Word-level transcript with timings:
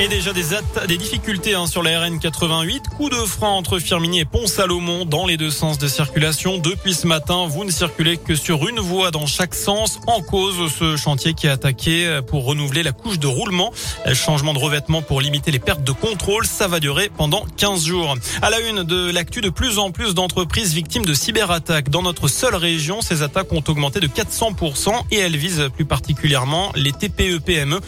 Et 0.00 0.06
déjà 0.06 0.32
des, 0.32 0.44
des 0.86 0.96
difficultés 0.96 1.54
hein, 1.54 1.66
sur 1.66 1.82
la 1.82 2.00
RN 2.00 2.20
88. 2.20 2.84
Coup 2.96 3.10
de 3.10 3.16
frein 3.16 3.48
entre 3.48 3.80
Firmini 3.80 4.20
et 4.20 4.24
Pont-Salomon 4.24 5.04
dans 5.04 5.26
les 5.26 5.36
deux 5.36 5.50
sens 5.50 5.76
de 5.76 5.88
circulation. 5.88 6.58
Depuis 6.58 6.94
ce 6.94 7.08
matin, 7.08 7.46
vous 7.48 7.64
ne 7.64 7.72
circulez 7.72 8.16
que 8.16 8.36
sur 8.36 8.68
une 8.68 8.78
voie 8.78 9.10
dans 9.10 9.26
chaque 9.26 9.56
sens. 9.56 9.98
En 10.06 10.22
cause, 10.22 10.72
ce 10.72 10.96
chantier 10.96 11.34
qui 11.34 11.48
est 11.48 11.50
attaqué 11.50 12.20
pour 12.28 12.44
renouveler 12.44 12.84
la 12.84 12.92
couche 12.92 13.18
de 13.18 13.26
roulement. 13.26 13.72
Changement 14.14 14.54
de 14.54 14.60
revêtement 14.60 15.02
pour 15.02 15.20
limiter 15.20 15.50
les 15.50 15.58
pertes 15.58 15.82
de 15.82 15.90
contrôle. 15.90 16.46
Ça 16.46 16.68
va 16.68 16.78
durer 16.78 17.10
pendant 17.16 17.44
15 17.56 17.84
jours. 17.84 18.14
À 18.40 18.50
la 18.50 18.60
une 18.60 18.84
de 18.84 19.10
l'actu, 19.10 19.40
de 19.40 19.50
plus 19.50 19.80
en 19.80 19.90
plus 19.90 20.14
d'entreprises 20.14 20.74
victimes 20.74 21.06
de 21.06 21.14
cyberattaques. 21.14 21.88
Dans 21.88 22.02
notre 22.02 22.28
seule 22.28 22.54
région, 22.54 23.02
ces 23.02 23.22
attaques 23.22 23.52
ont 23.52 23.64
augmenté 23.66 23.98
de 23.98 24.06
400% 24.06 24.92
et 25.10 25.18
elles 25.18 25.36
visent 25.36 25.70
plus 25.74 25.86
particulièrement 25.86 26.70
les 26.76 26.92
TPE-PME. 26.92 27.80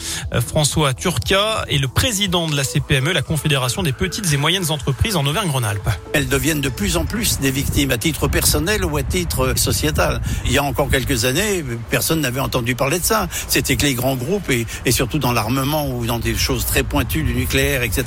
François 0.45 0.93
Turca 0.93 1.63
et 1.69 1.77
le 1.77 1.87
président 1.87 2.00
de 2.01 2.55
la 2.55 2.63
CPME, 2.63 3.11
la 3.11 3.21
Confédération 3.21 3.83
des 3.83 3.91
petites 3.93 4.33
et 4.33 4.37
moyennes 4.37 4.71
entreprises 4.71 5.15
en 5.15 5.23
Auvergne-Rhône-Alpes. 5.23 5.87
Elles 6.13 6.27
deviennent 6.27 6.59
de 6.59 6.69
plus 6.69 6.97
en 6.97 7.05
plus 7.05 7.39
des 7.39 7.51
victimes 7.51 7.91
à 7.91 7.99
titre 7.99 8.27
personnel 8.27 8.83
ou 8.83 8.97
à 8.97 9.03
titre 9.03 9.53
sociétal. 9.55 10.19
Il 10.45 10.51
y 10.51 10.57
a 10.57 10.63
encore 10.63 10.89
quelques 10.89 11.25
années, 11.25 11.63
personne 11.91 12.19
n'avait 12.21 12.39
entendu 12.39 12.73
parler 12.73 12.97
de 12.97 13.05
ça. 13.05 13.27
C'était 13.47 13.75
que 13.75 13.85
les 13.85 13.93
grands 13.93 14.15
groupes 14.15 14.49
et, 14.49 14.91
surtout 14.91 15.19
dans 15.19 15.31
l'armement 15.31 15.87
ou 15.89 16.07
dans 16.07 16.17
des 16.17 16.35
choses 16.35 16.65
très 16.65 16.81
pointues 16.81 17.21
du 17.21 17.35
nucléaire, 17.35 17.83
etc., 17.83 18.03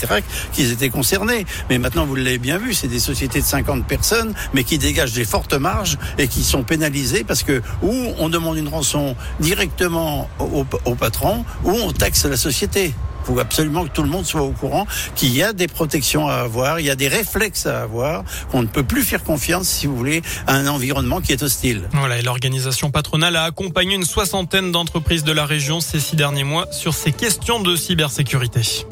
qu'ils 0.52 0.72
étaient 0.72 0.90
concernés. 0.90 1.46
Mais 1.70 1.78
maintenant, 1.78 2.04
vous 2.04 2.16
l'avez 2.16 2.38
bien 2.38 2.58
vu, 2.58 2.74
c'est 2.74 2.88
des 2.88 2.98
sociétés 2.98 3.42
de 3.42 3.46
50 3.46 3.86
personnes, 3.86 4.34
mais 4.54 4.64
qui 4.64 4.76
dégagent 4.76 5.12
des 5.12 5.24
fortes 5.24 5.54
marges 5.54 5.98
et 6.18 6.26
qui 6.26 6.42
sont 6.42 6.64
pénalisées 6.64 7.22
parce 7.22 7.44
que 7.44 7.62
ou 7.80 7.94
on 8.18 8.28
demande 8.28 8.56
une 8.56 8.68
rançon 8.68 9.14
directement 9.38 10.28
au 10.40 10.94
patron, 10.96 11.44
ou 11.62 11.70
on 11.70 11.92
taxe 11.92 12.24
la 12.24 12.36
société. 12.36 12.92
Il 13.24 13.32
faut 13.32 13.40
absolument 13.40 13.84
que 13.84 13.90
tout 13.90 14.02
le 14.02 14.08
monde 14.08 14.26
soit 14.26 14.42
au 14.42 14.50
courant 14.50 14.86
qu'il 15.16 15.34
y 15.34 15.42
a 15.42 15.52
des 15.52 15.66
protections 15.66 16.28
à 16.28 16.34
avoir, 16.34 16.78
il 16.78 16.86
y 16.86 16.90
a 16.90 16.96
des 16.96 17.08
réflexes 17.08 17.66
à 17.66 17.82
avoir, 17.82 18.24
qu'on 18.50 18.62
ne 18.62 18.66
peut 18.66 18.82
plus 18.82 19.02
faire 19.02 19.24
confiance, 19.24 19.66
si 19.66 19.86
vous 19.86 19.96
voulez, 19.96 20.22
à 20.46 20.54
un 20.54 20.66
environnement 20.66 21.20
qui 21.20 21.32
est 21.32 21.42
hostile. 21.42 21.88
Voilà, 21.92 22.18
et 22.18 22.22
l'organisation 22.22 22.90
patronale 22.90 23.36
a 23.36 23.44
accompagné 23.44 23.94
une 23.94 24.04
soixantaine 24.04 24.72
d'entreprises 24.72 25.24
de 25.24 25.32
la 25.32 25.46
région 25.46 25.80
ces 25.80 26.00
six 26.00 26.16
derniers 26.16 26.44
mois 26.44 26.70
sur 26.70 26.92
ces 26.92 27.12
questions 27.12 27.60
de 27.60 27.76
cybersécurité. 27.76 28.84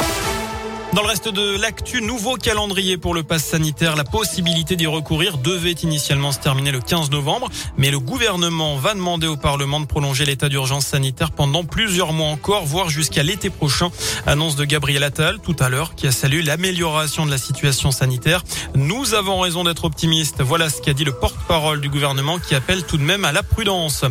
Dans 0.95 1.01
le 1.01 1.09
reste 1.09 1.31
de 1.31 1.59
l'actu, 1.59 2.03
nouveau 2.03 2.35
calendrier 2.35 2.99
pour 2.99 3.15
le 3.15 3.23
pass 3.23 3.43
sanitaire. 3.43 3.97
La 3.97 4.05
possibilité 4.05 4.77
d'y 4.77 4.87
recourir 4.87 5.39
devait 5.39 5.73
initialement 5.73 6.33
se 6.33 6.39
terminer 6.39 6.71
le 6.71 6.81
15 6.81 7.11
novembre, 7.11 7.49
mais 7.79 7.91
le 7.91 7.99
gouvernement 7.99 8.77
va 8.77 8.93
demander 8.93 9.27
au 9.27 9.39
Parlement 9.39 9.81
de 9.81 9.87
prolonger 9.87 10.27
l'état 10.27 10.51
d'urgence 10.51 10.85
sanitaire 10.85 11.31
pendant 11.31 11.65
plusieurs 11.65 12.13
mois 12.13 12.29
encore, 12.29 12.67
voire 12.67 12.91
jusqu'à 12.91 13.23
l'été 13.23 13.49
prochain. 13.49 13.91
Annonce 14.27 14.55
de 14.55 14.67
Gabriel 14.67 15.03
Attal 15.03 15.39
tout 15.39 15.57
à 15.61 15.71
l'heure 15.71 15.95
qui 15.95 16.07
a 16.07 16.13
salué 16.13 16.43
l'amélioration 16.43 17.25
de 17.25 17.31
la 17.31 17.39
situation 17.39 17.91
sanitaire. 17.91 18.45
Nous 18.75 19.15
avons 19.15 19.41
raison 19.41 19.65
d'être 19.65 19.87
optimistes. 19.87 20.43
Voilà 20.43 20.69
ce 20.69 20.83
qu'a 20.83 20.93
dit 20.93 21.05
le 21.05 21.13
porte-parole 21.13 21.81
du 21.81 21.89
gouvernement 21.89 22.39
qui 22.39 22.55
appelle 22.55 22.85
tout 22.85 22.99
de 22.99 23.03
même 23.03 23.25
à 23.25 23.33
la 23.33 23.43
prudence. 23.43 24.05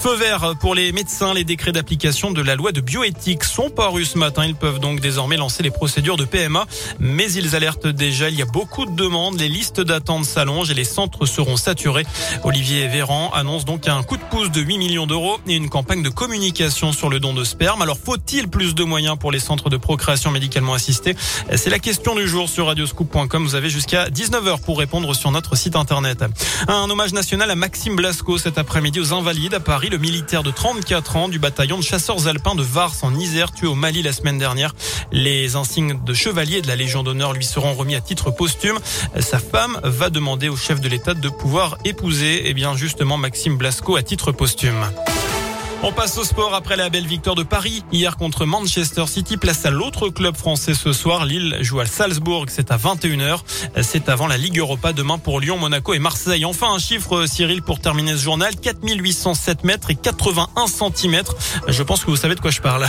Feu 0.00 0.14
vert 0.16 0.52
pour 0.60 0.74
les 0.74 0.92
médecins. 0.92 1.32
Les 1.32 1.44
décrets 1.44 1.72
d'application 1.72 2.30
de 2.30 2.42
la 2.42 2.56
loi 2.56 2.72
de 2.72 2.82
bioéthique 2.82 3.42
sont 3.42 3.70
parus 3.70 4.10
ce 4.10 4.18
matin. 4.18 4.44
Ils 4.44 4.54
peuvent 4.54 4.80
donc 4.80 5.00
désormais 5.00 5.38
lancer 5.38 5.62
les 5.62 5.70
procédures 5.70 6.18
de 6.18 6.25
PMA, 6.26 6.66
mais 6.98 7.30
ils 7.32 7.56
alertent 7.56 7.86
déjà, 7.86 8.28
il 8.28 8.36
y 8.36 8.42
a 8.42 8.46
beaucoup 8.46 8.86
de 8.86 8.94
demandes, 8.94 9.38
les 9.38 9.48
listes 9.48 9.80
d'attente 9.80 10.24
s'allongent 10.24 10.70
et 10.70 10.74
les 10.74 10.84
centres 10.84 11.26
seront 11.26 11.56
saturés. 11.56 12.06
Olivier 12.44 12.86
Véran 12.88 13.30
annonce 13.32 13.64
donc 13.64 13.88
un 13.88 14.02
coup 14.02 14.16
de 14.16 14.22
pouce 14.24 14.50
de 14.50 14.60
8 14.60 14.78
millions 14.78 15.06
d'euros 15.06 15.38
et 15.46 15.54
une 15.54 15.68
campagne 15.68 16.02
de 16.02 16.08
communication 16.08 16.92
sur 16.92 17.08
le 17.08 17.20
don 17.20 17.34
de 17.34 17.44
sperme. 17.44 17.82
Alors 17.82 17.98
faut-il 17.98 18.48
plus 18.48 18.74
de 18.74 18.84
moyens 18.84 19.16
pour 19.18 19.32
les 19.32 19.38
centres 19.38 19.70
de 19.70 19.76
procréation 19.76 20.30
médicalement 20.30 20.74
assistée? 20.74 21.16
C'est 21.54 21.70
la 21.70 21.78
question 21.78 22.14
du 22.14 22.28
jour 22.28 22.48
sur 22.48 22.66
radioscoop.com. 22.66 23.44
Vous 23.44 23.54
avez 23.54 23.70
jusqu'à 23.70 24.08
19h 24.08 24.60
pour 24.60 24.78
répondre 24.78 25.14
sur 25.14 25.30
notre 25.30 25.56
site 25.56 25.76
internet. 25.76 26.24
Un 26.68 26.88
hommage 26.90 27.12
national 27.12 27.50
à 27.50 27.54
Maxime 27.54 27.96
Blasco 27.96 28.38
cet 28.38 28.58
après-midi 28.58 29.00
aux 29.00 29.12
Invalides 29.12 29.54
à 29.54 29.60
Paris, 29.60 29.88
le 29.88 29.98
militaire 29.98 30.42
de 30.42 30.50
34 30.50 31.16
ans 31.16 31.28
du 31.28 31.38
bataillon 31.38 31.78
de 31.78 31.82
chasseurs 31.82 32.28
alpins 32.28 32.54
de 32.54 32.62
Vars 32.62 32.94
en 33.02 33.14
Isère, 33.14 33.52
tué 33.52 33.66
au 33.66 33.74
Mali 33.74 34.02
la 34.02 34.12
semaine 34.12 34.38
dernière. 34.38 34.74
Les 35.12 35.56
insignes 35.56 35.98
de 36.04 36.12
chevalier 36.16 36.62
de 36.62 36.66
la 36.66 36.74
Légion 36.74 37.04
d'honneur 37.04 37.32
lui 37.32 37.44
seront 37.44 37.74
remis 37.74 37.94
à 37.94 38.00
titre 38.00 38.32
posthume. 38.32 38.78
Sa 39.20 39.38
femme 39.38 39.78
va 39.84 40.10
demander 40.10 40.48
au 40.48 40.56
chef 40.56 40.80
de 40.80 40.88
l'État 40.88 41.14
de 41.14 41.28
pouvoir 41.28 41.78
épouser, 41.84 42.42
eh 42.46 42.54
bien, 42.54 42.76
justement, 42.76 43.16
Maxime 43.16 43.56
Blasco 43.56 43.94
à 43.94 44.02
titre 44.02 44.32
posthume. 44.32 44.84
On 45.82 45.92
passe 45.92 46.16
au 46.18 46.24
sport 46.24 46.54
après 46.54 46.76
la 46.76 46.88
belle 46.88 47.06
victoire 47.06 47.36
de 47.36 47.42
Paris 47.42 47.84
hier 47.92 48.16
contre 48.16 48.46
Manchester 48.46 49.06
City. 49.06 49.36
Place 49.36 49.66
à 49.66 49.70
l'autre 49.70 50.08
club 50.08 50.34
français 50.36 50.74
ce 50.74 50.92
soir. 50.92 51.24
Lille 51.26 51.58
joue 51.60 51.80
à 51.80 51.86
Salzbourg. 51.86 52.46
C'est 52.48 52.72
à 52.72 52.76
21h. 52.76 53.40
C'est 53.82 54.08
avant 54.08 54.26
la 54.26 54.38
Ligue 54.38 54.58
Europa 54.58 54.92
demain 54.92 55.18
pour 55.18 55.38
Lyon, 55.38 55.58
Monaco 55.58 55.94
et 55.94 55.98
Marseille. 55.98 56.44
Enfin, 56.44 56.72
un 56.72 56.78
chiffre, 56.78 57.26
Cyril, 57.26 57.62
pour 57.62 57.78
terminer 57.78 58.12
ce 58.12 58.22
journal. 58.22 58.56
4807 58.56 59.64
mètres 59.64 59.90
et 59.90 59.96
81 59.96 60.66
centimètres. 60.66 61.36
Je 61.68 61.82
pense 61.82 62.04
que 62.04 62.10
vous 62.10 62.16
savez 62.16 62.34
de 62.34 62.40
quoi 62.40 62.50
je 62.50 62.62
parle. 62.62 62.86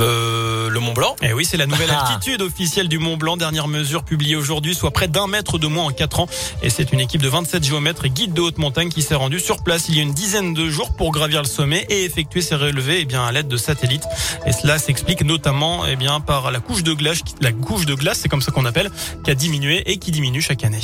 Euh, 0.00 0.68
le 0.70 0.80
Mont 0.80 0.92
Blanc. 0.92 1.16
Eh 1.22 1.32
oui, 1.32 1.44
c'est 1.44 1.56
la 1.56 1.66
nouvelle 1.66 1.90
altitude 2.06 2.42
officielle 2.42 2.88
du 2.88 2.98
Mont 2.98 3.16
Blanc. 3.16 3.36
Dernière 3.36 3.68
mesure 3.68 4.04
publiée 4.04 4.36
aujourd'hui, 4.36 4.74
soit 4.74 4.90
près 4.90 5.08
d'un 5.08 5.26
mètre 5.26 5.58
de 5.58 5.66
moins 5.66 5.84
en 5.84 5.90
quatre 5.90 6.20
ans. 6.20 6.28
Et 6.62 6.70
c'est 6.70 6.92
une 6.92 7.00
équipe 7.00 7.22
de 7.22 7.28
27 7.28 7.64
géomètres 7.64 8.04
et 8.04 8.10
guides 8.10 8.32
de 8.32 8.40
haute 8.40 8.58
montagne 8.58 8.88
qui 8.88 9.02
s'est 9.02 9.14
rendue 9.14 9.40
sur 9.40 9.62
place 9.62 9.88
il 9.88 9.96
y 9.96 10.00
a 10.00 10.02
une 10.02 10.14
dizaine 10.14 10.54
de 10.54 10.68
jours 10.68 10.94
pour 10.96 11.12
gravir 11.12 11.42
le 11.42 11.48
sommet 11.48 11.86
et 11.88 12.04
effectuer 12.04 12.40
ses 12.40 12.54
relevés, 12.54 13.00
eh 13.00 13.04
bien, 13.04 13.24
à 13.24 13.32
l'aide 13.32 13.48
de 13.48 13.56
satellites. 13.56 14.04
Et 14.46 14.52
cela 14.52 14.78
s'explique 14.78 15.24
notamment, 15.24 15.86
eh 15.86 15.96
bien, 15.96 16.20
par 16.20 16.50
la 16.50 16.60
couche 16.60 16.82
de 16.82 16.92
glace, 16.92 17.20
la 17.40 17.52
couche 17.52 17.86
de 17.86 17.94
glace, 17.94 18.20
c'est 18.20 18.28
comme 18.28 18.42
ça 18.42 18.52
qu'on 18.52 18.64
appelle, 18.64 18.90
qui 19.24 19.30
a 19.30 19.34
diminué 19.34 19.90
et 19.90 19.98
qui 19.98 20.10
diminue 20.10 20.42
chaque 20.42 20.64
année. 20.64 20.82